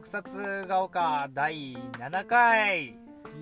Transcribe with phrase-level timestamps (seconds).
[0.00, 2.86] 特撮が丘第7回。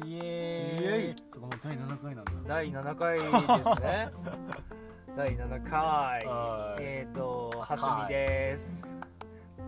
[0.04, 1.14] イエーイ。
[1.32, 2.32] そこも第7回なんだ。
[2.48, 3.24] 第7回で
[3.62, 4.08] すね。
[5.16, 6.26] 第7回。
[6.26, 6.82] はい。
[6.82, 8.98] えっ、ー、とはすみです。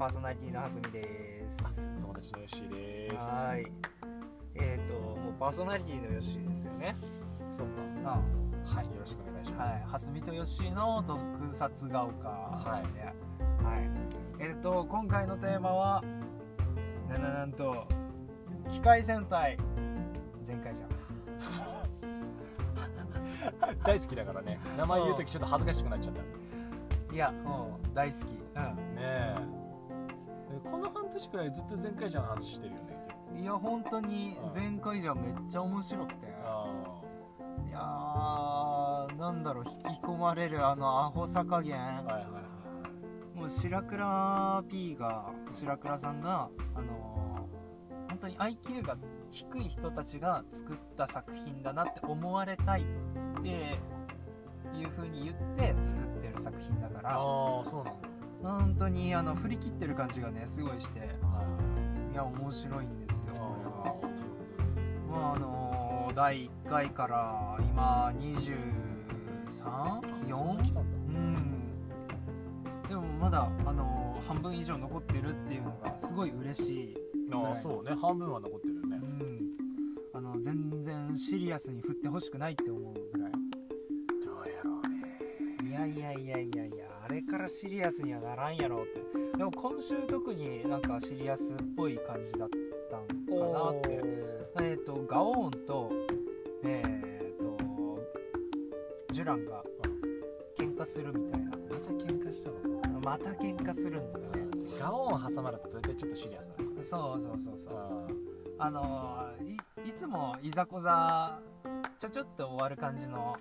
[0.01, 1.93] パーソナリティのはすみです。
[2.01, 3.25] 友達のヨッシーです。
[3.25, 3.73] はい。
[4.57, 6.97] えっ、ー、ともうパーソナリティのヨッシーですよね。
[7.53, 7.83] そうか。
[8.05, 8.21] あ
[8.75, 8.87] はい。
[8.87, 9.75] よろしくお願いします。
[9.75, 11.21] はい、はすみとよしの特
[11.53, 12.29] 撮が丘。
[12.29, 12.93] はい。
[12.95, 13.91] で、はい、
[14.41, 16.03] えっ、と今回のテーマは
[17.11, 17.87] なななんと
[18.71, 19.59] 機械戦隊
[20.47, 20.91] 前回じゃん。
[23.83, 24.61] 大好きだからね。
[24.77, 26.23] 名前言う時ちょっと恥ずかしくなっちゃった。
[26.23, 26.29] ね
[27.13, 27.37] いやうん
[27.93, 28.39] 大好き。
[28.97, 29.35] え。
[30.71, 33.07] この半年くらいずっと前回じゃんの話してるよね。
[33.33, 36.27] うんいや本当に前回じゃめっちゃ面白くて。
[36.45, 36.67] あ
[37.67, 41.81] いやーなんだろう引き込まれるあのアホさ加減。
[41.81, 42.27] あはいはい
[43.51, 47.21] 白倉 P が白倉さんがあのー
[48.11, 48.97] 本当に IQ が
[49.31, 52.85] 低い人たちが作った作品だなって思われたいっ
[53.43, 53.79] て
[54.79, 57.11] いう風に言って作ってる作品だから。
[57.11, 57.17] ああ
[57.65, 58.01] そうなんだ。
[58.43, 61.01] 本当にあの振り切ってる感じがねすごいして。
[61.01, 61.07] は
[62.13, 63.27] いや面白いんですよ。
[63.37, 64.09] あこれ
[65.15, 70.37] あはまああのー第1回から今 23?4?
[70.37, 70.83] そんな来たんだ。
[70.99, 71.60] うん
[72.91, 76.97] でもまだ、あのー半分以上残ってるっていうのがすごい嬉しい、
[77.33, 77.97] ああそうね。
[77.99, 79.01] 半分は残ってるよね。
[79.03, 79.41] うん、
[80.13, 83.33] あの全然シリアスに振ってほしくないって思うぐらい。
[83.33, 85.71] どうやろうね。
[85.71, 89.39] いやいやいやいやいやあれからシリアスにはならんやろって。
[89.39, 92.49] でも今週特になんかシリアスっぽい感じだっ
[92.91, 94.01] たんかなって。
[94.61, 95.91] えっ、とガオーンと
[96.65, 96.83] え
[97.35, 97.57] っ、と
[99.13, 99.65] ジュランが
[100.59, 101.51] 喧嘩するみたいな。
[101.51, 102.61] また喧嘩したの？
[102.61, 102.69] さ
[103.03, 104.51] また喧嘩するんだよね。
[104.79, 107.77] ガオン挟まれたら大体ちょっとシリアスなのかそうそうそうそう。
[108.59, 109.57] ああのーい
[109.89, 111.39] いつもいざこざ
[111.99, 113.37] ちょちょっと終わる感じの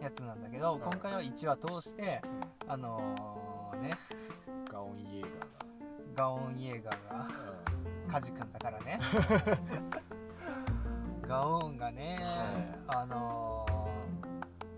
[0.00, 0.80] やつなんだけど、うん。
[0.80, 2.20] 今回は1話通して
[2.66, 3.98] あのーね。
[4.70, 5.26] ガオンイエー
[6.16, 9.00] ガオンイエーガーがガーカジ君だからね。
[11.26, 12.20] ガオンがね、
[12.86, 13.78] あのー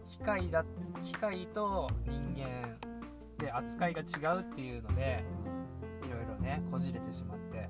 [0.08, 0.64] 機械だ
[1.02, 2.76] 機械と人間
[3.40, 5.24] で扱いが違うっていうので
[6.06, 7.68] いろいろねこじれてしまって。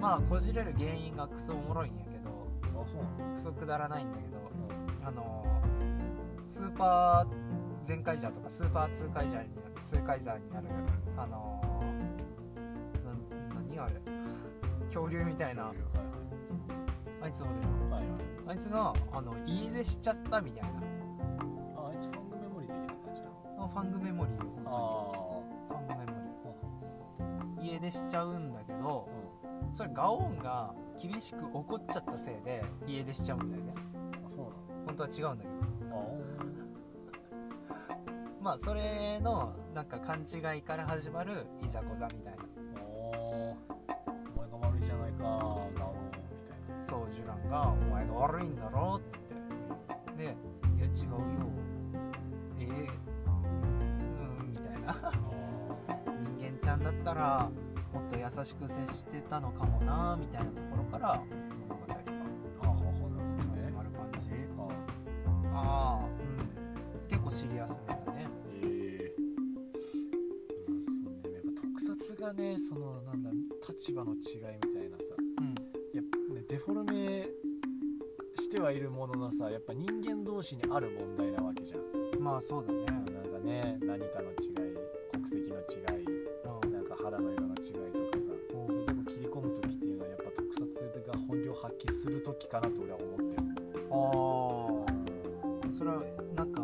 [0.00, 4.36] まあこじれる原因がクソおもろいんやけどうんあそうなのクソくだらないんだけど
[5.06, 9.48] あのースーパー全カイジャーとかスーパーツーカイジャーに
[9.82, 10.66] ツーカイザーになる
[11.16, 13.14] あのー、な
[13.76, 13.94] 何あれ？
[14.92, 15.64] 恐竜みたいな。
[15.64, 15.76] はい。
[17.22, 17.52] あいつおる
[17.90, 18.10] はいはい。
[18.48, 20.80] あいつがあの家出しちゃったみたいな
[23.68, 24.70] ファングメモリーよあ
[25.68, 26.56] 本当にファングメモ
[27.58, 29.08] あリー家出しちゃうんだけど
[29.72, 33.74] それガオンが厳しく怒っちゃったせいで家出しちゃうんだよね。
[34.24, 34.54] あそうなの？
[34.86, 35.96] 本当は違うんだけど。
[35.96, 36.04] あ
[38.40, 42.44] まあそれのなんか勘違いから始まるいざこざみたいな。
[42.86, 43.56] おお
[44.36, 45.92] 前が悪いじゃないかガオンみたいな。
[46.82, 50.16] そうジュランが「お前が悪いんだろ」っつって。
[50.16, 50.24] で
[50.76, 51.10] 「いや違う。
[51.10, 51.63] よ
[57.04, 57.50] ったら
[57.92, 61.22] もっと優しく接してたのかもなみたいなところから
[61.68, 64.30] 物語が始まる感じ
[65.52, 67.08] あああうん。
[67.08, 68.26] 結構シリアスだね。
[68.62, 69.14] ええ
[70.68, 71.34] うんそうね。
[71.34, 73.30] やっぱ特撮がねそのなんだ
[73.68, 74.20] 立場の違い
[74.64, 75.04] みたいなさ。
[75.38, 75.54] うん。
[75.94, 77.28] やっぱねデフォルメ
[78.36, 81.80] してはいるもののさやっぱ人間同士にある問題なわけじゃん。
[82.20, 82.86] まあそうだね。
[82.86, 84.53] なんかね何かの違い
[92.54, 93.42] かなと俺は思ってる。
[93.90, 93.98] あ
[95.66, 96.02] あそれは
[96.36, 96.60] なんか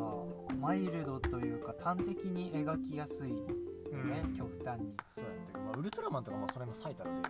[0.60, 4.36] マイルドというか端的に描きやすいよね、うん。
[4.36, 4.94] 極端に。
[5.10, 7.28] そうやって、まあ、ウルトラマンとかもそれも最たる例よね。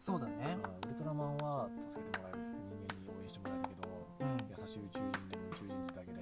[0.00, 0.58] そうだね。
[0.84, 3.88] ウルトラマンは助けてもらえる人間に応援してもらえるけど
[4.20, 4.36] うん。
[4.50, 6.20] 優しい宇宙人でも宇宙人だけで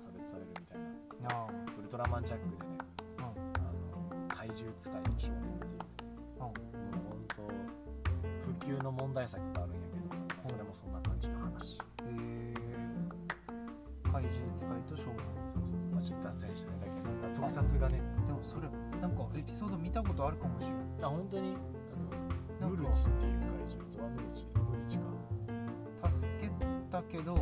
[0.00, 1.28] 差別されるみたいな。
[1.28, 1.46] あ
[1.78, 2.78] ウルトラマンジャックでね
[3.18, 6.08] ああの怪獣使いと少年っていう。
[6.40, 6.40] うん。
[6.40, 6.54] 本
[7.28, 7.42] 当
[8.48, 9.85] 普及の問題作があるんや
[10.76, 11.78] そんな感じの話。
[11.78, 12.54] へえ
[14.12, 15.16] 怪獣使いと少年。
[15.52, 17.00] そうそうまあちょっと脱線したねだけ。
[17.40, 18.00] ど特撮がね。
[18.26, 18.68] でもそれ
[19.00, 21.56] なんかエピソード見たことあるかもしれないあ本当に？
[22.60, 26.50] あのムルチっていう怪獣ゾワムルチムルチか助け
[26.90, 27.34] たけど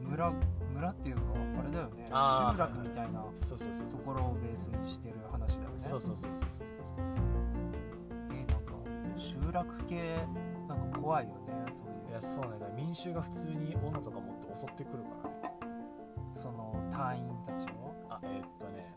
[0.00, 0.32] 村
[0.74, 1.22] 村っていうか
[1.60, 2.06] あれだよね。
[2.06, 2.12] 集
[2.58, 7.06] 落みたいなそうそうそうそうところをベースにしてる話だよねそうそうそうそうそうそう。
[8.30, 8.74] えーなんか
[9.16, 10.18] 集落系
[10.68, 11.47] なんか怖いよね
[12.18, 15.58] やそうねだから民衆が普通に斧とか持って襲ってくるからね。
[16.34, 17.94] その隊員たちを。
[18.10, 18.94] あえーっとね。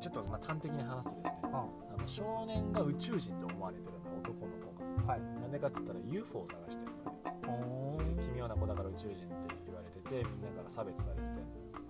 [0.00, 1.40] ちょっとまあ端的に話すとですね。
[1.52, 5.12] ああの少年が宇宙人と思われてるの男の子が。
[5.12, 5.20] はい。
[5.40, 8.22] なんでかっつったら UFO を探してるのね。
[8.22, 11.26] 奇妙な子だから宇宙人って言われててみんなから差別されてて。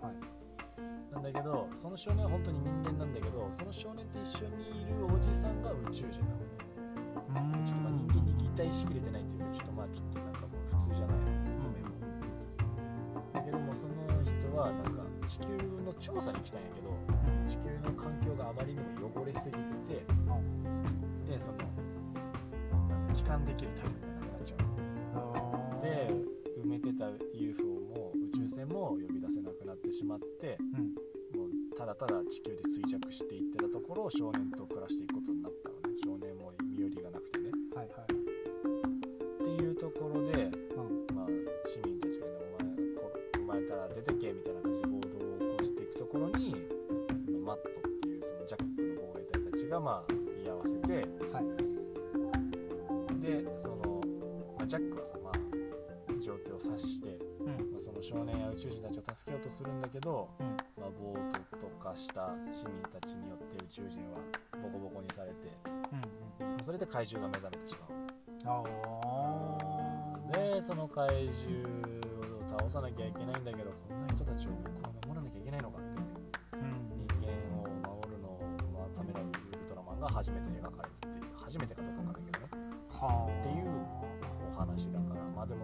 [0.03, 0.41] はい。
[1.12, 6.70] なんだけどその少年は本当に人間なんだけどその少年と一緒にいるおじさんが宇宙人なのね
[7.65, 11.17] ちょっとまあ人間に擬態しきれてないというかちょっとまあちょっとなんかもう普通じゃない。
[11.21, 11.94] 見た目も
[13.32, 15.47] だけどもその人はなんか地球
[15.85, 16.91] の調査に来たんやけど
[17.47, 19.56] 地球の環境があまりにも汚れすぎ
[19.87, 21.59] ててでその
[22.88, 25.83] なんだ帰還できる体力がなくなっちゃう。
[25.83, 26.11] で
[26.62, 30.94] 埋めてた UFO も宇宙船も呼び出せなくなってしまってうん。
[31.38, 35.40] もうただただ地球で衰弱していってたところを少年と暮らしていくことに
[49.71, 50.13] がまあ
[50.45, 50.95] 居合わせて。
[51.33, 51.45] はい。
[53.23, 54.01] でその、
[54.59, 55.35] まあ、ジャックはさまあ
[56.21, 57.47] 状況を察して、うん。
[57.71, 60.47] まあ、その少年や宇宙人たちを助けようとするんだけど、うん。
[60.81, 64.19] まあ、暴徒とかした市民たちによって宇宙人は
[64.63, 65.37] ボコボコにされて
[66.41, 67.91] うんそれで怪獣が目覚めてしまう。
[70.33, 71.69] でその怪獣
[72.47, 74.51] を倒さなきゃいけないんだけどこんな人たちを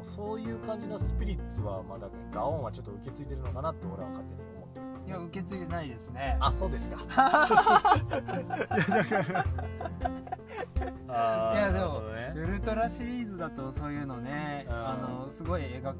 [0.06, 6.36] そういう感じのスピリッツはまだガオンはちょっと受け継いでるのかなって俺は勝手に思っておりますいや受け継いでないですね。
[6.40, 6.96] あそうですか。
[11.56, 12.32] いやでもね。
[12.36, 14.74] ウルトラシリーズだとそういうのねうん。
[14.74, 15.98] あのすごい描く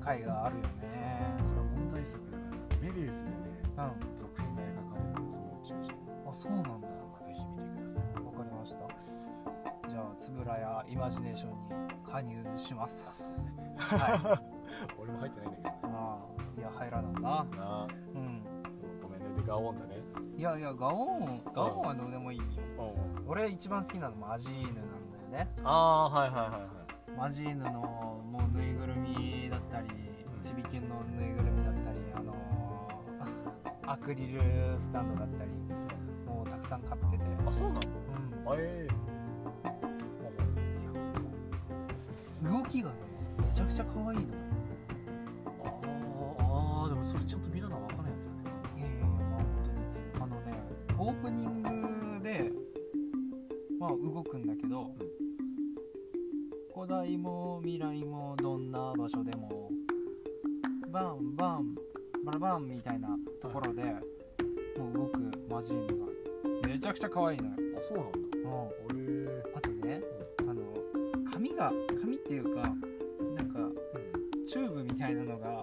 [0.00, 0.70] 回があるよね。
[0.80, 3.36] これは問題作だからメビウスでね。
[3.76, 3.82] うん。
[3.82, 5.90] あ続編が描かれるのその宇宙人
[6.32, 6.70] そうなんだ。
[6.70, 8.24] まあぜひ見てください。
[8.24, 9.59] わかりました
[9.90, 13.50] じゃあつぶらやイマジネーションに加入します。
[13.76, 14.44] はい。
[15.00, 15.88] 俺も入ってないんだけど。
[15.88, 16.18] ねあ
[16.56, 17.20] あいや入らなんな。
[17.20, 17.86] なあ。
[18.14, 18.42] うん。
[18.70, 19.42] そうごめんね。
[19.42, 19.96] でガオンだね。
[20.36, 22.44] いやいやガオンガオンはどうでもいいよ。
[23.16, 23.28] うん。
[23.28, 24.74] 俺一番好きなのマジーヌなん
[25.32, 25.52] だよね。
[25.64, 27.18] ああーはいはいはいはい。
[27.18, 29.88] マジーヌのもうぬいぐるみだったり
[30.32, 30.40] うん。
[30.40, 35.50] ちびけんのぬいぐるみだったりあのー アクリルスタンドだったり
[36.24, 37.24] もうたくさん買ってて。
[37.44, 37.80] あそうなの？
[38.44, 38.52] うん。
[38.52, 38.86] あえ
[42.42, 42.96] 動きがね
[43.38, 44.24] めちゃくちゃ可愛いの。
[45.64, 45.88] あー
[46.38, 48.38] あーでもそれちゃんと見なのは分からないやつよね。
[48.76, 49.78] いやいやいやまあ本当に
[50.22, 50.46] あのね
[50.98, 52.52] オープニングで
[53.78, 54.94] まあ動くんだけど、
[56.74, 59.70] 古代も未来もどんな場所でも
[60.88, 61.74] バンバン
[62.24, 63.82] バラバンみたいなところで、
[64.78, 66.06] もう動くマジーヌが
[66.68, 68.18] めちゃくちゃ可愛いのよ、あそうなんだ。
[68.90, 68.99] うん、
[71.60, 71.70] が
[72.00, 73.58] 髪っていうかなんか
[74.48, 75.60] チューブみたいなのが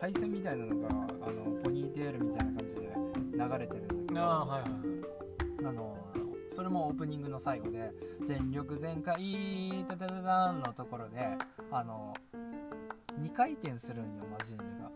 [0.00, 2.80] 配線みたいなのがあのポニーテールみたいな感じで
[3.34, 4.80] 流れてるんだけどああはいはいはい
[5.66, 5.98] あの
[6.50, 7.92] それもオープニングの最後で
[8.24, 11.36] 「全力全開タタタタン」のところで
[11.70, 12.14] あの
[13.20, 14.90] 2回転するんよマジーヌが。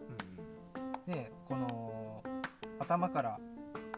[1.07, 2.23] でこの
[2.79, 3.39] 頭から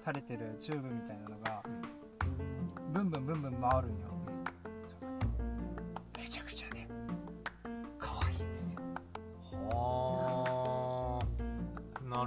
[0.01, 1.63] 垂れてるチューブみたいなのが
[2.93, 4.12] ブンブンブンブン回るんよ。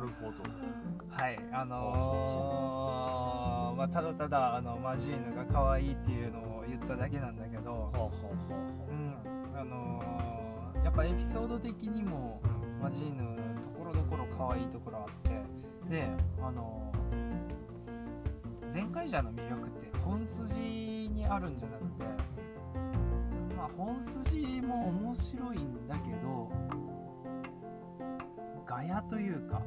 [0.06, 0.44] るほど。
[1.10, 8.12] はいあのーまあ、ただただあのマジーヌが可愛いっていうのを言っただけなんだけど、は
[9.56, 15.32] あのーやっぱエピソード的にもあマジーヌところどころ可愛いところあって。
[15.90, 16.08] で
[16.42, 16.96] あのー
[18.74, 22.04] 前回者の魅力って本筋にあるんじゃなくて
[23.56, 26.52] まあ本筋も面白いんだけど
[28.75, 29.62] ガヤというか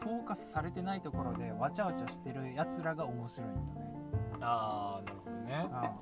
[0.00, 3.86] フォーカスされてないところでわちゃわちゃしてるやつらが面白いんだね。
[4.40, 5.68] ああなるほどね。
[5.70, 5.94] あ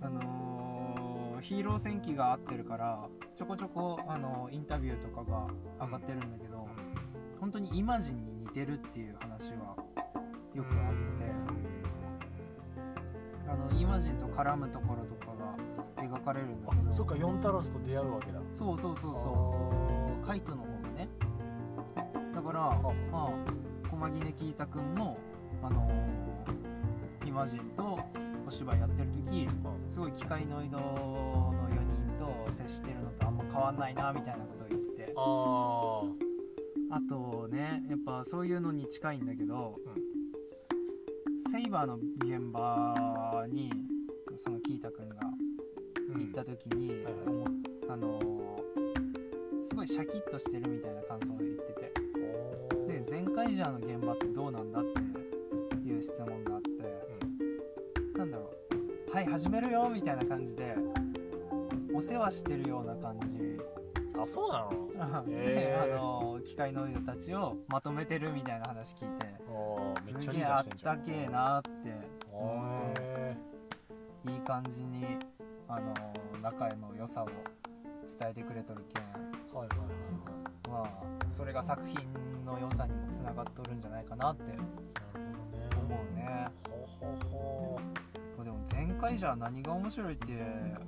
[0.00, 3.06] あのーヒーロー戦記が合ってるから
[3.36, 5.48] ちょこちょこ、あのーインタビューとかが
[5.84, 6.66] 上がってるんだけど、
[7.38, 9.76] 本当にイマジンに似てるっていう話は
[10.54, 11.30] よくあって、
[13.50, 15.31] あのイマジンと絡むところとかが
[16.08, 16.90] 描かれるんだけど。
[16.90, 18.40] あそっかヨンタロスと出会うわけだ。
[18.52, 19.56] そうそうそうそ
[20.18, 20.22] う。
[20.22, 21.08] うカイトの方がね。
[22.34, 22.60] だから
[23.10, 25.18] まあ駒木根キータくんも
[25.62, 26.22] あのー
[27.32, 27.98] マジンと
[28.46, 29.48] お芝居やってる時
[29.88, 35.12] すごい機械ノイドの4人と接してるのとあんま変わんないなみたいなことを言ってて。
[35.16, 36.02] あ
[36.94, 39.76] あとねやっぱそういうのに近いんだけど、
[41.50, 43.72] セイバーの現場に
[44.36, 45.16] そのキータくんが
[46.32, 47.04] った時に、
[47.88, 48.32] あのー
[49.64, 51.92] すごいシャキッとしてるみたいな感想を言ってて。
[53.00, 58.18] で全カイジャーの現場ってどうなんだっていう質問があって。
[58.18, 58.50] なんだろ
[59.10, 59.14] う。
[59.14, 60.74] はい始めるよみたいな感じで
[61.94, 63.58] お世話してるような感じ。
[64.20, 64.88] あそうなの？
[64.98, 65.22] あ
[65.86, 69.26] のー機械ノイドたちをまとめてるみたいな話聞いて。
[70.20, 71.70] すげえあったけえなって。
[71.88, 73.36] へ
[74.28, 75.18] いい感じに、
[75.74, 76.12] あのー
[76.42, 79.04] 仲の良さを伝えてくれとるけん。
[79.04, 79.88] ーはいはいはい
[80.74, 80.84] はい。
[80.84, 81.96] まあそれが作品
[82.44, 84.42] の良さにもつながっとるんじゃないかなって。
[84.42, 84.60] なる
[85.86, 86.12] 思ほどね。
[86.12, 87.78] うねほほ
[88.36, 90.32] ほでも前回じゃ何が面白いって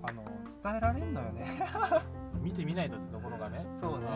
[0.02, 0.24] あの
[0.62, 1.46] 伝えられんのよね。
[2.42, 3.64] 見てみないとってところがね。
[3.76, 4.06] そうね。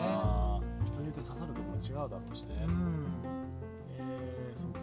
[0.85, 2.65] 人によって刺さるところ違うだろうしね。
[2.67, 3.05] うん。
[3.97, 4.77] えー、そっか。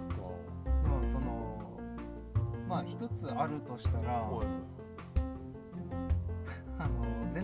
[0.64, 1.46] でもその
[2.66, 4.46] まあ一つあるとしたらおい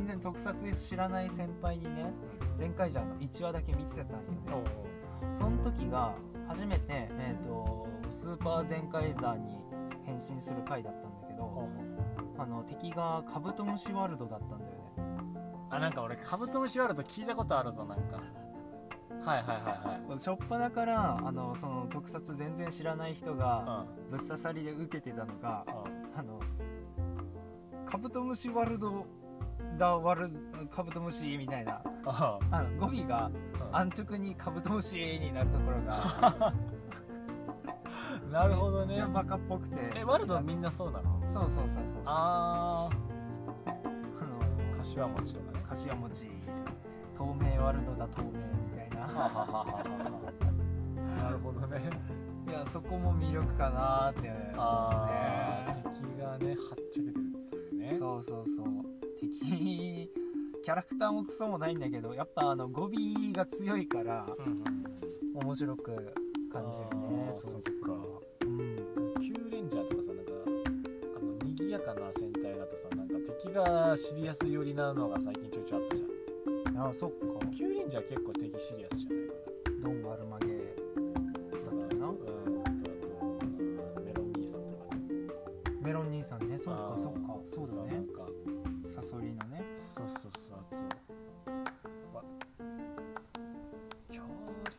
[0.02, 2.12] 全然特撮知らない先輩にね
[2.59, 4.64] 前回じゃの1話だけ見せたんよおね
[5.32, 6.16] その時が
[6.49, 9.62] 初めて、えー、とスーパーゼンカイザーに
[10.04, 11.68] 変身する回だったんだけど
[12.37, 14.76] あの敵がカブトムシワールドだったんだよね。
[15.71, 18.21] あなんか俺カブトムシワールド聞いたことあるぞなんか。
[19.25, 20.18] はいはいはいはい。
[20.18, 24.11] 初っ端からあのその特撮全然知らない人がうん。
[24.11, 25.71] ぶっ刺さりで受けてたのがう
[26.16, 26.18] ん。
[26.18, 26.40] あの
[27.87, 29.06] カブトムシワールド
[29.78, 30.30] だワル
[30.70, 31.82] カブトムシみたいな。
[32.06, 32.62] ああ。
[32.62, 33.30] の語尾が
[33.70, 36.52] うん安直にカブトムシになるところが。
[38.30, 39.00] なるほどね。
[39.00, 39.76] ゃバカっぽくて。
[39.96, 41.20] えワルドみんなそうなの？
[41.30, 42.02] そうそうそうそうそう。
[42.06, 42.94] ああ。
[43.66, 45.64] のー柏餅とかね。
[45.68, 46.26] 柏餅
[47.14, 48.32] 透明ワールドだ透明み
[48.76, 49.06] たいな。
[51.22, 51.90] なるほどね。
[52.48, 57.94] いやそこも魅力かなって思うねあー敵がねはっちゃけてるっていうね。
[57.94, 58.66] そうそうそう
[59.22, 60.10] 敵
[60.62, 62.90] キャラクターもクソもないんだけどやっぱあの語尾
[63.32, 64.64] が強いからうんうん。
[65.44, 65.92] 面白く
[66.52, 67.26] 感じるね。
[67.28, 67.70] あーそっか。
[68.42, 68.76] うん。
[69.20, 70.32] キューレンジャーとかさなんか
[71.16, 75.96] あの賑やかな戦隊だとさなんか敵がシリアス寄りなのが最近ちょいちょいあった
[76.72, 77.46] じゃあそっか。
[77.46, 79.26] んキューレンジャー結構敵シリアスじゃない？
[79.28, 79.34] か
[79.82, 82.08] ドンガルマゲなだったよな。
[82.08, 85.00] うんあとあとメロン兄さんとかね。
[85.80, 86.58] メロン兄さんね。
[86.58, 87.40] そっかそっか。
[87.54, 88.01] そうだね
[90.09, 90.59] そうそうそう。
[90.59, 90.76] あと
[92.16, 92.25] わ
[94.09, 94.25] 恐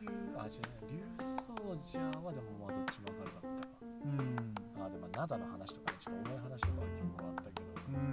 [0.00, 3.68] 竜あじゃない竜奏者はでもまあどっちも明るかったか
[4.04, 4.82] うん。
[4.84, 7.64] あでも灘の話とかねちょっと重い話とかは結構あったけど。
[7.88, 8.12] うん。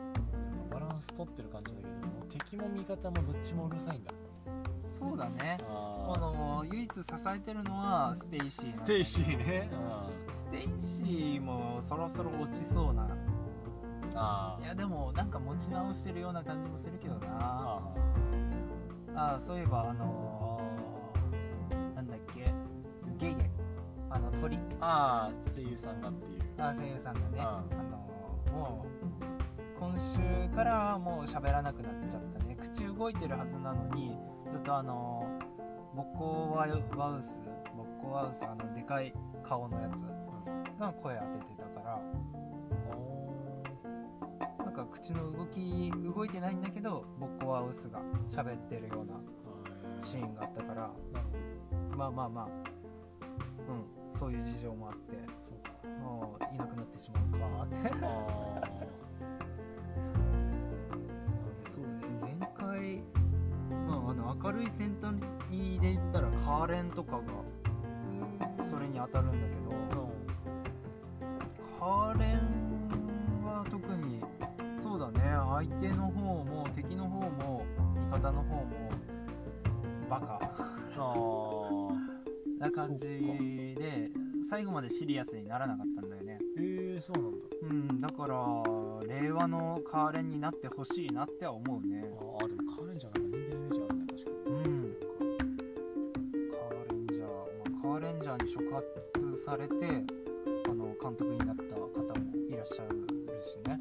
[0.00, 0.70] うん。
[0.70, 4.12] バランス取ってる感じだけどもう敵も味方もどっちもうるさいんだ。
[4.88, 5.58] そうだね。
[5.68, 9.68] ああの唯一支えてるのはステイシーステイシーね、
[10.34, 13.08] ステイシーもそろそろ落ちそうな
[14.16, 17.26] あいやでもなんか持ち直してるような感じもするけどな。
[17.30, 17.80] あ
[19.14, 22.52] ああそういえばあのーなんだっけ。
[23.18, 23.50] ゲゲ
[24.10, 24.58] あの鳥。
[24.80, 26.42] ああ声優さんがっていう。
[26.58, 27.26] あ声優さんがね。
[27.32, 28.88] うんあのーもう
[29.78, 32.56] 今週からもう喋らなくなっちゃったね。
[32.56, 34.16] 口動いてるはずなのに
[34.50, 37.42] ずっとあのーボッコワウワウス。
[37.76, 40.06] ボッコワウスあのでかい顔のやつ
[40.78, 42.00] が声当ててたから
[44.76, 49.14] か口の動き動いてないんだけどボッコワウスが喋ってるような
[50.04, 50.90] シーンがあったから
[51.96, 52.56] まあまあまあうん
[54.12, 55.16] そういう事情もあって
[56.02, 57.76] もういなくなってしまうかって。
[58.02, 58.60] あ
[61.66, 61.88] そうね。
[62.20, 63.02] 前回
[63.88, 65.26] まああの明るい先端で
[65.80, 67.22] 言ったらカーレンとかが
[68.62, 69.70] それに当たるんだけど
[71.78, 74.22] カーレンは特に
[74.96, 75.20] そうだね。
[75.28, 77.62] 相手の方も敵の方も
[77.94, 78.90] 味方の方も
[80.08, 80.40] バカ。
[80.96, 81.88] あ
[82.58, 83.06] な感じ
[83.78, 84.10] で
[84.48, 86.38] 最後までシリアスにならなかったんだよね。
[86.56, 87.46] へえそうなんだ。
[87.62, 88.64] うんだから
[89.20, 92.10] 令和のカーレンになってほしいなっては思うね。
[92.18, 94.46] ああでもカーレンジャーなんか人間のイメージあるね確かに。
[94.46, 94.96] うん。
[96.50, 97.34] カーレンジャー、ま
[97.78, 99.74] あ、カーレンジャーに触発されて
[100.70, 103.06] あの監督になった方もいらっしゃる
[103.42, 103.80] しね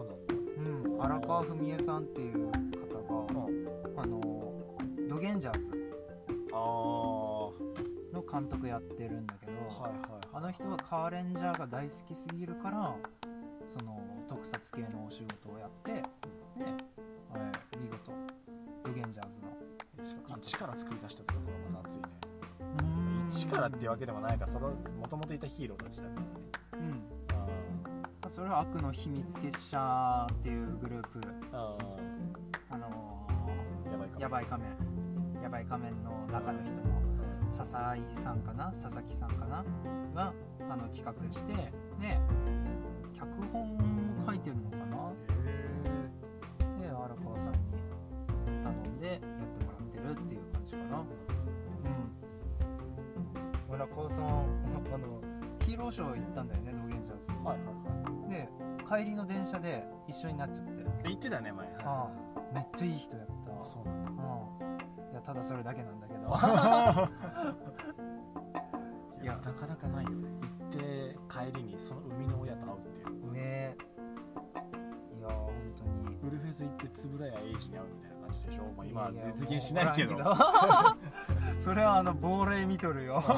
[0.00, 0.34] そうなんだ。
[0.94, 1.02] うん。
[1.02, 2.46] 荒川文江さんっていう
[2.92, 4.20] 方があの
[5.08, 5.70] ドゲンジャーズ
[6.52, 7.52] あの
[8.30, 9.52] 監督やってるんだけど、
[9.82, 10.20] はいはい。
[10.32, 12.94] あの人はカーレンジャーが大好きすぎるから
[13.68, 16.02] その特撮系のお仕事をやってで
[17.32, 17.42] あれ
[17.78, 18.12] 見事
[18.84, 22.08] ドゲンジャーズの一から作り出したってところがまた熱いね。
[23.28, 26.26] 一からっていうわけでもないからそのもともといたヒーローたちだからね
[28.30, 31.18] それは悪の秘密結社っていうグループ。
[31.18, 31.26] ー。
[31.52, 31.76] あ
[32.70, 34.70] あのーやばい仮面。
[35.42, 35.92] やばい仮面。
[36.04, 36.78] の中の人の
[37.50, 38.66] 笹井さんかな？
[38.66, 39.64] 佐々木さんかな？
[40.14, 40.32] が
[40.70, 42.20] あの企画してで
[43.18, 43.82] 脚本も
[44.24, 45.12] 書いてるのかな？
[46.80, 47.58] で荒川さんに
[48.62, 49.26] 頼んでやって
[49.64, 50.98] もらってるっていう感じかな。
[50.98, 51.04] うん。
[53.68, 54.24] 俺は高村
[54.94, 55.20] あの
[55.66, 57.89] ヒーローショー行ったんだよねドゲンジャーズはいはいはい。
[57.89, 57.89] で
[58.90, 60.72] 帰りの電車で一緒になっちゃって。
[61.04, 61.64] え言ってたね前。
[61.64, 62.12] はいああ
[62.52, 63.52] めっちゃいい人やった。
[63.52, 64.10] あそうなんだ。
[64.10, 64.16] うん。
[65.12, 66.26] いやただそれだけなんだけど。
[69.22, 70.28] いやなかなかないよね。
[70.40, 73.76] 行って帰りにその生みの親と会うっていうね
[75.16, 76.18] いや本当に。
[76.22, 80.18] ウルフェス行って円谷英二に会うみたいな感じでしょ、まあ、今は実現しないけど。
[81.58, 83.22] それはあの亡霊見とるよ。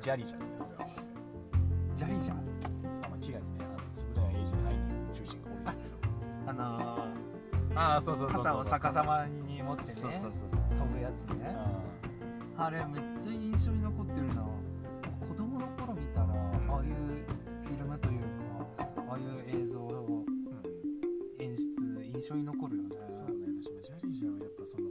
[0.00, 0.53] ジャリじゃん
[7.94, 9.92] ああそうそうー傘を逆さまに持ってね。
[9.94, 11.54] そうそうそうそう飛ぶやつね。
[12.56, 14.46] あれめっちゃ印象に残ってるな
[15.28, 16.94] 子供の頃見たらああいう
[17.62, 18.20] フィルムという
[18.76, 20.26] かああいう映像うん
[21.38, 21.62] 演出
[22.02, 22.88] 印象に残るよね。
[23.10, 23.46] そうね。
[23.62, 24.90] 私もジャリージャーはやっぱその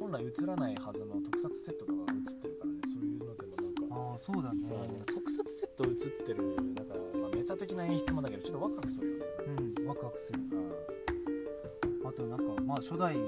[0.00, 2.80] 本来映らないはずの特撮セットとかが映ってるからね。
[2.88, 5.04] そういうのでもなんかああそうだね。
[5.12, 9.24] 特撮セット映ってるなんか、まあ、メタ的な演出もだけどちょっとワクワクするよね
[12.74, 13.20] まあ初代が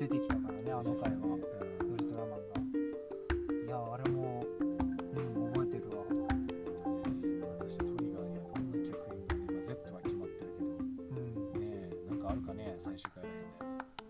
[0.00, 1.18] 出てきたからねあの回は。
[1.22, 1.92] うん。
[1.92, 2.56] ウルトラマンが。
[3.66, 5.96] いやあれもうん覚えてるわ。
[7.60, 10.66] 私トリガーにはどんな客演がね、まあ、Z は決まってるけど。
[10.66, 11.60] うん。
[11.60, 11.66] ね
[12.08, 13.28] えなんかあるかね最終回で。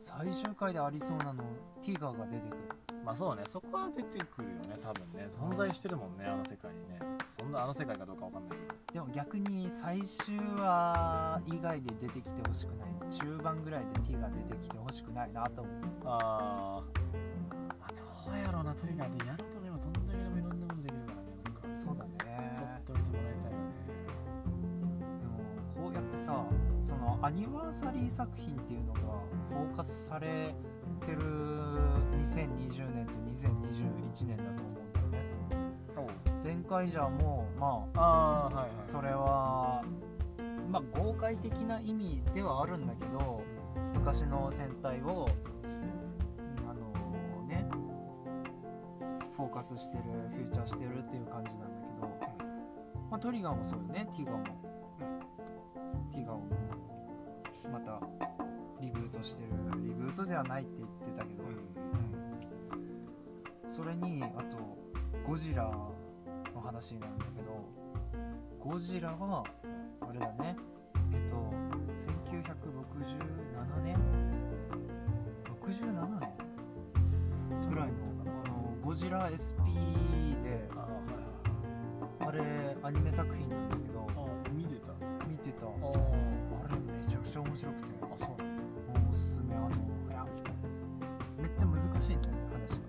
[0.01, 1.43] 最終回でありそうなの
[1.83, 2.59] ティガーが出てくる。
[3.05, 5.27] まあそうねそこは出てくるよね多分ね。
[5.31, 7.01] 存在してるもんねあの世界にね。
[7.37, 8.77] そんなあの世界かどうかわかんないけど。
[8.93, 15.75] でも逆に最終話以外で出てきてほしくない中盤ぐらいでティガー出てきてほしくないなと思う。
[16.05, 16.83] あ
[17.81, 21.61] あどうやろうなトリガーでやるとねどんだけでもいろんなことできるからねなんか。
[21.81, 22.11] そうだね。
[22.87, 23.63] 取っといてもらいたいよね
[25.21, 26.45] でもこうやってさ
[26.83, 29.01] そのアニバーサリー作品っていうのが
[29.51, 30.55] フォーカスされ
[31.05, 31.21] てる
[32.25, 34.71] 2020年と2021年だと思
[35.05, 35.27] うんだよね。
[36.43, 38.67] 前回じゃもうまあああはいはい。
[38.91, 39.83] それは
[40.69, 43.43] まあ豪快的な意味ではあるんだけど
[43.95, 45.29] 昔の戦隊を
[46.69, 47.69] あのね
[49.37, 52.09] フォーカスしてるフューチャーしてるっていう感じなんだけど、
[53.11, 54.09] まあ、トリガーもそうよね。
[54.17, 54.45] ティガも、
[56.13, 56.41] ティガを
[57.71, 58.01] また
[58.81, 59.51] リブートしてる。
[59.83, 61.47] リブートではないって言ってたけど、う
[63.69, 63.71] ん。
[63.71, 64.57] それにあと
[65.27, 65.93] ゴジラの
[66.65, 67.69] 話になるんだけど
[68.67, 69.45] ゴジラは
[70.01, 70.57] あれだね。
[71.13, 71.37] えっと
[71.97, 73.97] 1967年
[75.63, 76.35] ？67年？
[77.71, 77.93] ぐらいの
[78.45, 79.71] あのゴジラ SP
[80.43, 80.81] でああ
[82.27, 82.43] はいはい。
[82.43, 84.93] あれアニメ作品なんだけどあ見てた。
[85.29, 85.67] 見てた。
[85.67, 85.69] あ
[86.65, 87.87] あれめちゃくちゃ面白くて。
[88.03, 88.31] あそう。
[89.13, 89.71] おすすめあのい
[90.11, 90.27] や
[91.39, 92.81] めっちゃ難しいんだよね話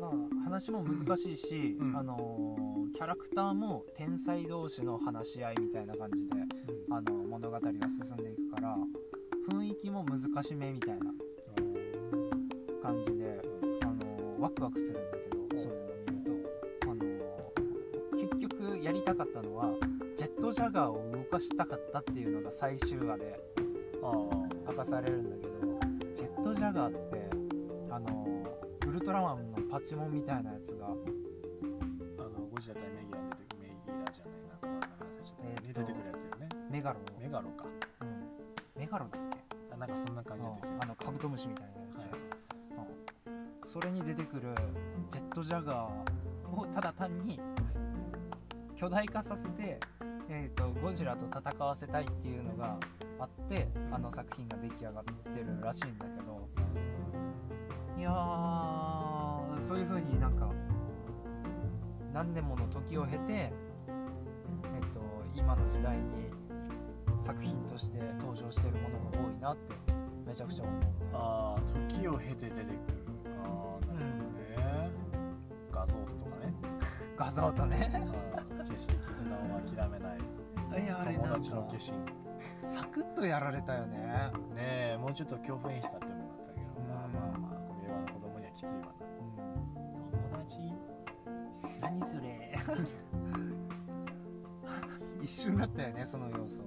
[0.00, 0.06] が。
[0.06, 1.94] まあ話も難しいし、うん。
[1.94, 2.67] あのー
[2.98, 6.34] キャラクターも天才同士の話し合いみたいな感じで
[6.90, 8.76] あの物語が進んでいくから
[9.48, 11.12] 雰囲気も難しめみたいな
[12.82, 13.40] 感じで、
[13.84, 15.44] あのーワクワクするんだけど、う。
[15.44, 16.42] んそういうのを見る
[16.82, 19.70] と、あのー結局やりたかったのは
[20.16, 23.38] ジェットジャガーを動かしたかったっていうのが最終話で
[24.02, 25.78] 明かされるんだけど
[26.16, 27.30] ジェットジャガーって
[27.90, 30.88] あのーウルトラマンのパチモンみたいなやつが
[37.28, 37.66] メガロか。
[38.00, 39.38] うん、メガロだっけ？
[39.74, 42.10] あなんかそんな感じで出てきあのカブトムシみたいなやつ、はい。
[43.26, 43.70] うん。
[43.70, 44.48] それに出てくる
[45.10, 47.38] ジェットジャガーをただ単に
[48.74, 49.78] 巨大化させて、
[50.30, 52.78] えー、とゴジラと戦わせたいっていうのが
[53.20, 55.10] あってあの作品が出来上がって
[55.40, 56.48] るらしいんだけど。
[57.98, 60.50] いやーそういう風になんか
[62.14, 63.52] 何年もの時を経て、えっ
[64.94, 65.00] と
[65.34, 66.27] 今の時代に
[67.28, 69.74] 作品として登場してるものが多いなって
[70.26, 70.80] めちゃくちゃ思う。
[70.80, 71.60] ねああ
[71.90, 73.44] 時を経て出てくるか。
[73.44, 73.46] あ
[73.86, 74.90] なるほどね、
[75.70, 76.06] 画像とか
[76.40, 76.54] ね。
[77.18, 77.92] 画像とね
[78.58, 80.18] うん決して絆を諦めない。
[81.04, 81.92] 友達の化身。
[81.92, 82.14] ね
[82.62, 86.88] サクッとやられたよね、えもうちょっと恐怖演出だってもんだったけど、うん。
[86.88, 88.78] まあまあまあ令和の子供にはきついわな。
[90.30, 90.56] 友達？
[91.82, 92.58] 何それ。
[95.20, 96.62] 一瞬だったよねその要素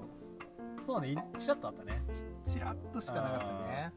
[0.91, 2.03] そうねちらっとあったね。
[2.43, 3.93] ちらっとしかなかったね。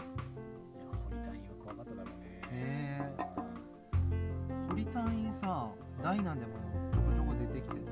[0.77, 2.41] いや堀田よく分かっただろうね。
[2.53, 3.17] へえ。
[4.69, 5.69] 堀隊員さ
[6.05, 6.55] ダイナでも
[6.93, 7.91] ちょこちょこ出てきてたよね。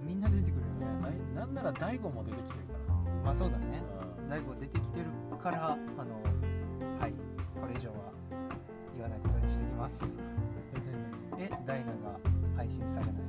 [0.00, 0.94] みんな出てくるみたいな。
[1.00, 1.34] みんな出てくるよね。
[1.34, 2.94] なんなら大悟も出てきてるから。
[3.24, 3.82] まあそうだね。
[4.20, 4.28] うん。
[4.28, 5.06] 大悟出てきてる
[5.42, 6.22] からあの
[7.00, 7.12] はい
[7.60, 8.12] これ以上は
[8.94, 10.16] 言わないことにしておきます。
[11.36, 12.20] えダイナが
[12.56, 13.20] 配信されないの。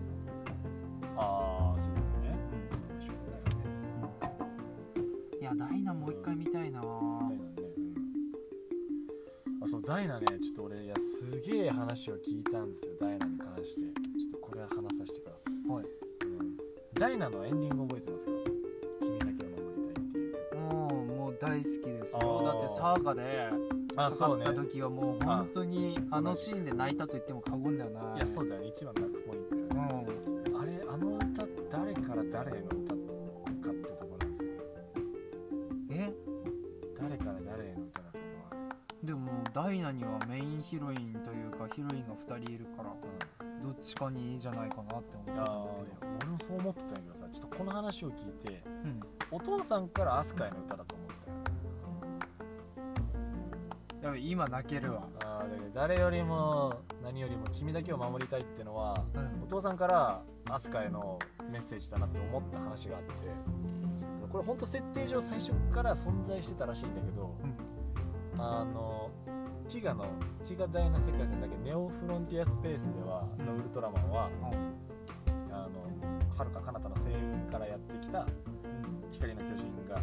[1.18, 1.90] ああそう。
[1.90, 2.17] いうこと
[5.58, 6.82] ダイナもう一回見たいな。
[6.82, 7.40] ダイナね、
[9.48, 12.94] うん、あそうダイナねちょっと俺いやすげえ話を聞いたんですよ。
[13.00, 13.82] ダイナに関して。
[13.82, 13.92] ちょ
[14.30, 15.84] っとこれは話させてください、はい。
[15.84, 16.58] うん、
[16.94, 18.32] ダイナのエンディング覚えてますか？
[19.02, 20.56] 君だけを守りたいっていう曲。
[20.58, 22.44] もうもう大好きですよ。
[22.46, 23.50] だってサーガで
[23.96, 28.18] あかかった時はもう本当にあのシーンで泣いたと言っても過言ではない。
[28.18, 28.68] いやそうだよね。
[28.68, 29.68] 一番泣くポイントよね、
[30.48, 30.58] うん。
[30.62, 32.77] あれあの歌誰から誰への
[39.58, 42.94] ダイナにはメインヒロインというかヒロインが2人いるから
[43.64, 45.60] どっちかにいいじゃないかなって思ってたんだあー
[46.22, 49.00] 俺もそう思ってたんやけどさちょっとこの話を聞いてけどうん。
[49.32, 51.08] お父さんからアスカへの歌だと思っ
[54.00, 54.10] たよ。
[54.10, 55.08] やべ今泣けるわ。
[55.26, 59.42] あーだけど誰よりも何よりも君だけを守りたいってのはうん。
[59.44, 61.18] お父さんからアスカへの
[61.52, 63.12] メッセージだなって思った話があって
[64.32, 67.34] これほんと設定上最初から存在してたらしいんだけど、
[68.38, 69.07] あの
[69.68, 70.06] ティガの
[70.48, 74.30] ティガダイナ世界線だけネオフロンティアスペースではのウルトラマンは
[75.52, 75.82] あの
[76.38, 78.26] 遥か彼方の星雲からやってきた
[79.12, 80.02] 光の巨人が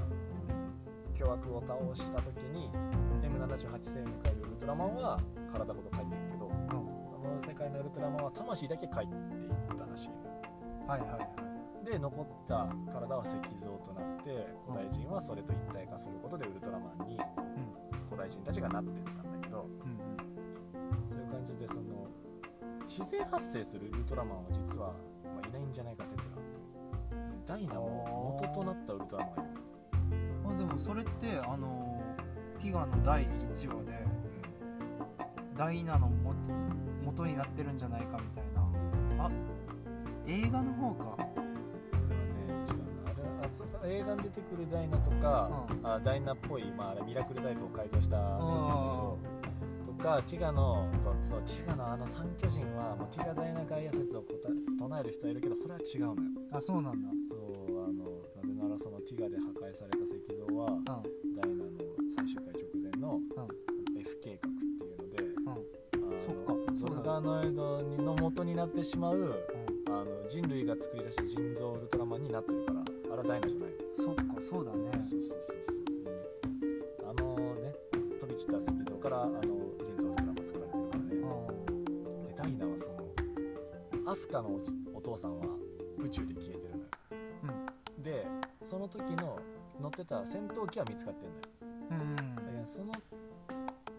[1.14, 2.68] 巨悪を倒した時に
[3.22, 5.18] M78 星に帰るウルトラマンは
[5.50, 6.50] 体ごと帰っていくけど
[7.08, 10.08] その世界のウルトラマンは魂だけ帰っていったらしい。
[10.10, 11.16] のはいはいは
[11.82, 11.90] い。
[11.90, 17.18] で残った体は石像となって古代人はそれと一体化することでウルトラマンに
[18.10, 19.23] 古代人たちがなっていった
[21.54, 22.08] じでその
[22.86, 24.88] 自然発生するウルトラマンは実は、
[25.24, 26.24] まあ、いないんじゃないか説が
[27.46, 29.52] ダイナの元となったウルトラマンがいる
[30.44, 32.02] まあでもそれってあの
[32.58, 34.04] ティガの第1話で
[35.56, 36.34] ダイナのも
[37.04, 39.24] 元になってるんじゃないかみたいな。
[39.24, 39.30] あ
[40.26, 41.16] 映画の方か。
[41.16, 41.34] ね
[42.48, 42.64] 違うな
[43.06, 49.33] あれあそう映画に出てくるダイナとか、あダイナっぽい、まあ、あれミラクルタイプを改造した先生だけどと
[50.04, 54.22] かティガのそうそうティガのあの三巨人はもうティガダイナガイア説を
[54.78, 56.16] 唱える人はいるけどそれは違うのよ。
[56.52, 57.08] あそうなんだ。
[57.26, 57.38] そう
[57.82, 58.04] あの
[58.36, 61.00] なぜならそのティガで破壊された石像はうんダイ
[61.56, 61.70] ナの
[62.14, 63.18] 最終回直前の
[63.98, 66.20] F 計画っていうのでうん。
[66.20, 69.34] そっかゾルガノイドの元になってしまう
[69.88, 72.80] あの人類が作り出した人造ウルトラマンになってるから
[73.14, 74.90] あれはダイナじゃないそっかそうだね。
[74.92, 77.08] そうそうそうそう。
[77.08, 77.72] あのね
[78.20, 79.63] 飛び散った石像からあの
[84.14, 84.48] アスカの
[84.94, 85.46] おお父さんは
[85.98, 87.66] 宇宙で消えてるのよ、
[87.98, 88.24] で
[88.62, 89.40] その時の
[89.80, 91.40] 乗ってた戦闘機は見つかってんのよ
[92.60, 92.92] うんその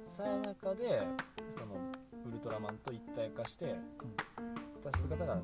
[0.05, 1.05] さなかで
[1.51, 1.75] その
[2.25, 3.75] ウルトラマンと一体化して
[4.81, 5.37] た姿が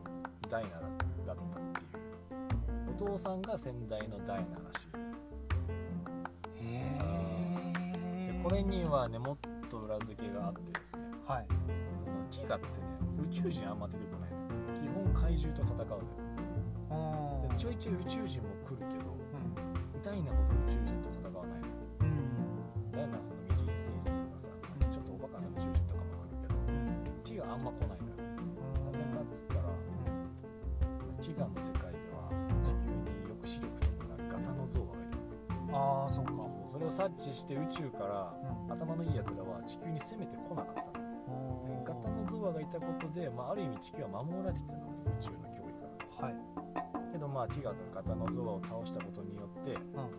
[0.50, 0.80] ダイナだっ
[1.26, 1.38] たっ
[1.74, 1.84] てい
[2.88, 4.88] うお父さんが先代のダイナらしい
[6.64, 9.38] へえこれにはねもっ
[9.70, 11.48] と裏付けがあってですねはい
[11.98, 12.72] そのティガってね
[13.22, 14.41] 宇宙人あんま出てこないの
[14.82, 16.02] 基本怪獣と戦うのよ。
[16.89, 20.02] あでちょいちょい宇宙人も来るけどうん。
[20.02, 21.70] ダイナほど宇宙人と戦わないの
[22.02, 24.50] うんダイナはその二次星人とかさ
[24.89, 26.58] ちょっとおバカな宇宙人とかも来るけど
[27.22, 28.26] ティガあんま来ないのよ。
[28.82, 29.70] なんでかっつったら
[31.22, 32.34] ティガの世界では
[32.65, 35.78] 地球に抑止力というかガタノゾーアがいる。
[35.78, 36.34] ああそっか。
[36.50, 38.34] そうそれを察知して宇宙から
[38.74, 41.01] 頭のいいやつらは地球に攻めてこなかったの
[42.02, 44.86] でガタノゾーアがいたことで、まあ、ある意味地球は守られてたのね
[45.20, 45.86] 宇宙の脅威か
[46.22, 46.36] らはい。
[47.12, 50.10] けどまあティガがガタノゾアを倒したことによって、ま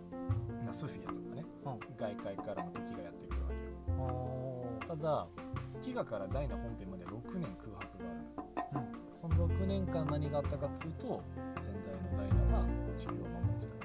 [0.71, 1.79] あスフィアとかね、うん。
[1.97, 3.99] 外界からも敵がやってくるわけよ。
[3.99, 5.27] おただ
[5.81, 8.11] ティガからダイナ本編まで6年空白が
[8.57, 11.23] あるうその6年間何があったかっつうと
[11.61, 12.65] 先代のダイナが
[12.97, 13.83] 地球を守ってた。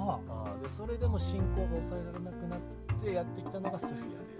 [0.00, 2.60] ははあーでそれでも進行が抑えられなくなっ
[3.02, 4.39] てやってきたのがスフィアあ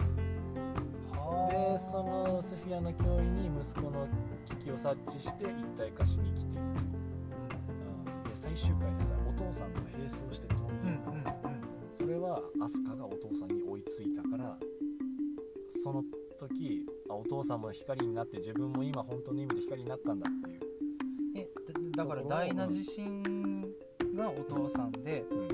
[1.71, 4.07] ででそのスフィアの脅威に息子の
[4.45, 11.23] 危機を察知して一体化しに来てうんで最終回でさお父さんが並走して飛んでうんうん
[11.97, 14.57] それはアスカがお父さんに追いついたから
[15.81, 16.03] その
[16.39, 20.59] 時あお父さんも光になって自分も今本当の意味で光になったんだっていう、
[21.35, 21.47] え
[21.95, 23.65] だだからダイナ自身
[24.15, 25.51] がお父さんでうん。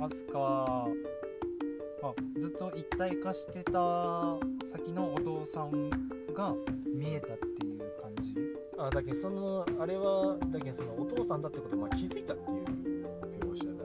[0.00, 0.86] アスカ
[2.10, 5.90] あずっと一体化してた先のお父さん
[6.34, 6.54] が
[6.86, 8.34] 見えたっていう感じ？
[8.78, 12.64] あだけどそのあれはだけどそのお父さんだってことをまあ気づいたっていう
[13.40, 13.78] 描写だね。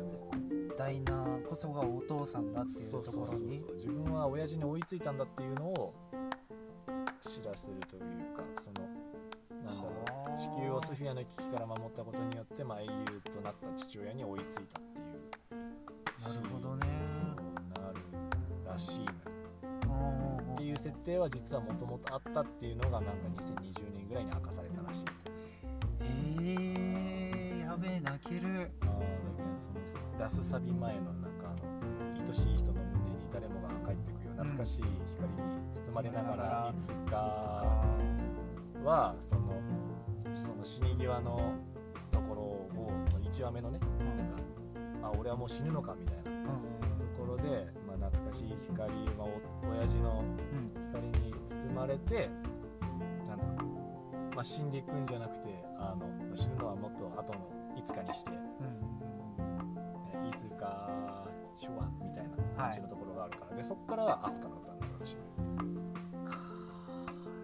[0.78, 3.66] ダイナこそがお父さんだっていうところに？
[3.76, 5.94] 自分は親父に追いついたんだっていうのを
[7.22, 8.02] 知らせるという
[8.36, 8.88] かその
[9.64, 12.90] なんだろはあう地球をスフィアの危機から守ったことによって、まあ、英雄
[13.32, 15.04] となった父親に追いついたっていう。
[16.22, 16.73] なるほど
[20.84, 25.06] 設定は実はもともとあったっていうのがなんか2020年ぐらいに明かされたらしい。
[26.02, 28.69] えー、やべえ泣ける。
[28.82, 29.00] あーだ
[29.38, 36.82] けどそのラスサビ前のなんかあの愛しい人の胸に誰もが帰ってくよ懐かしい光に包まれながらい。
[36.82, 37.15] つか
[38.84, 39.54] はその
[40.34, 41.54] その死に際の
[42.12, 42.91] ところを
[43.22, 44.26] 1話目のねな
[45.00, 49.28] んかあ俺はもう死ぬのかみたいなうんところで、まあ、懐かしい光、まあ、
[49.65, 50.24] お親父の
[51.74, 52.30] まれて
[53.28, 53.68] なんだろ
[54.32, 61.28] う、まあ、死んでいくんじゃなくてあの死ぬのはもっと後のいつかにして、ねうんいつか
[61.60, 65.16] 手話みたいな感じのところがあるから、でそっからはアスカの歌になるらしい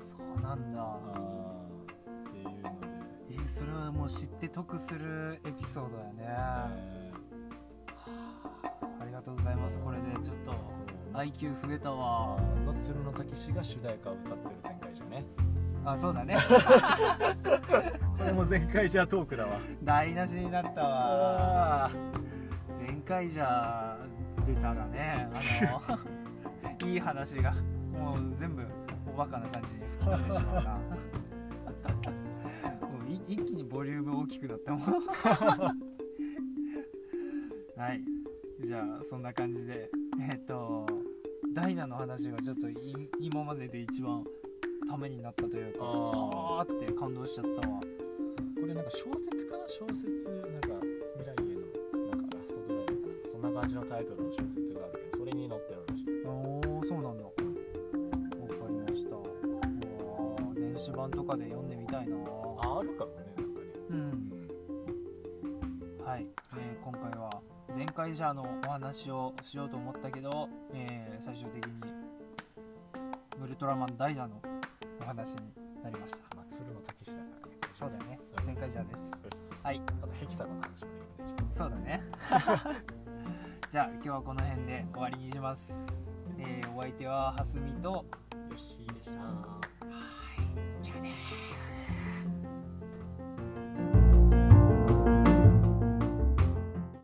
[0.02, 0.82] そうなんだ。
[2.30, 2.70] っていうので、
[3.32, 6.26] えー、それはもう知って得するエピソードやね、え。
[6.28, 6.98] あり
[9.19, 9.82] がとうございます。
[9.82, 10.53] これでちょっと
[11.13, 12.39] IQ 増えたわ。
[12.65, 15.25] の鶴の武士が主題歌を歌ってる前回じゃね。
[15.84, 16.38] あそうだね。
[18.17, 19.60] これも前回じゃトークだわ。
[19.84, 21.88] 台無しになったわ。
[21.88, 21.91] あ
[22.79, 23.97] 前回じゃ
[24.47, 25.41] 出たらねあ
[26.82, 27.53] の いい話が
[27.91, 28.63] もう全部
[29.13, 30.71] おバカな感じに吹き飛んでしまうな
[32.88, 34.82] もうい一気にボリューム大きくなったもん。
[37.77, 38.18] はい
[38.69, 39.89] じゃあそんな感じで。
[40.32, 40.86] えっと
[41.55, 44.23] ダイナの話がちょっとい今までで一番
[44.88, 45.88] ためになったというかあー。
[45.89, 47.79] はーって感動しちゃったわ。
[47.79, 49.67] これなんか小説かな？
[49.67, 50.29] 小説な
[50.60, 50.86] んか
[51.17, 51.55] 未来へ
[51.97, 56.05] のなんかラストドライブかなそんな感じのタイトルの小説があるけどそれに載ってるらしい。
[56.27, 56.29] お
[56.77, 57.23] おそうなんだ。
[57.23, 59.17] わかりました。
[60.53, 61.68] 電子版とかで読ん
[67.99, 71.73] 前回じゃのお話をしようと思ったけど、えー最終的に
[73.43, 74.41] ウルトラマンダイナの
[75.01, 75.35] お話に
[75.83, 76.33] なりました。
[76.33, 77.57] まあ鶴の武士だからね。
[77.73, 78.17] そうだね。
[78.39, 78.45] うん。
[78.45, 79.12] 前回じゃです。
[79.21, 79.59] です。
[79.62, 79.81] はい。
[79.85, 82.01] あとヘキサゴンの話もできるねそうだね。
[83.67, 88.05] じゃあ今日はこの辺で終わりにします、えーお相手ははすみとよ
[88.55, 89.59] しでした